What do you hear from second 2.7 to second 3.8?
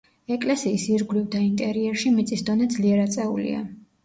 ძლიერ აწეულია.